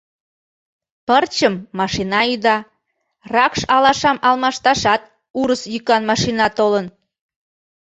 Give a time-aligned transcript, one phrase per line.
[1.07, 2.57] Пырчым машина ӱда,
[3.33, 5.01] ракш алашам алмашташат
[5.39, 6.85] урыс йӱкан машина толын.